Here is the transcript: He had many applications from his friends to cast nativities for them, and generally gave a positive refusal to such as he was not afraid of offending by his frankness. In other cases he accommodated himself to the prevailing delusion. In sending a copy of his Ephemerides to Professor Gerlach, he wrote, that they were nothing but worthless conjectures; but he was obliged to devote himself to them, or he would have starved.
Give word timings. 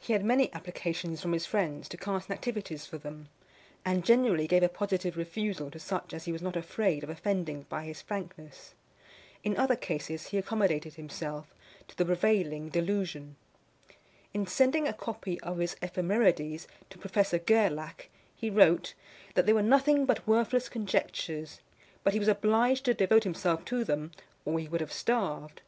He 0.00 0.14
had 0.14 0.24
many 0.24 0.52
applications 0.52 1.20
from 1.22 1.30
his 1.30 1.46
friends 1.46 1.88
to 1.90 1.96
cast 1.96 2.28
nativities 2.28 2.86
for 2.86 2.98
them, 2.98 3.28
and 3.84 4.04
generally 4.04 4.48
gave 4.48 4.64
a 4.64 4.68
positive 4.68 5.16
refusal 5.16 5.70
to 5.70 5.78
such 5.78 6.12
as 6.12 6.24
he 6.24 6.32
was 6.32 6.42
not 6.42 6.56
afraid 6.56 7.04
of 7.04 7.08
offending 7.08 7.62
by 7.68 7.84
his 7.84 8.02
frankness. 8.02 8.74
In 9.44 9.56
other 9.56 9.76
cases 9.76 10.30
he 10.30 10.38
accommodated 10.38 10.94
himself 10.94 11.54
to 11.86 11.96
the 11.96 12.04
prevailing 12.04 12.68
delusion. 12.68 13.36
In 14.34 14.44
sending 14.44 14.88
a 14.88 14.92
copy 14.92 15.40
of 15.42 15.58
his 15.58 15.76
Ephemerides 15.80 16.66
to 16.90 16.98
Professor 16.98 17.38
Gerlach, 17.38 18.08
he 18.34 18.50
wrote, 18.50 18.94
that 19.36 19.46
they 19.46 19.52
were 19.52 19.62
nothing 19.62 20.04
but 20.04 20.26
worthless 20.26 20.68
conjectures; 20.68 21.60
but 22.02 22.12
he 22.12 22.18
was 22.18 22.26
obliged 22.26 22.84
to 22.86 22.92
devote 22.92 23.22
himself 23.22 23.64
to 23.66 23.84
them, 23.84 24.10
or 24.44 24.58
he 24.58 24.66
would 24.66 24.80
have 24.80 24.92
starved. 24.92 25.62